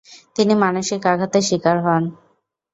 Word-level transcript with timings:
তিনি 0.35 0.53
মানসিক 0.63 1.01
আঘাতের 1.11 1.43
শিকার 1.49 1.77
হন। 1.85 2.03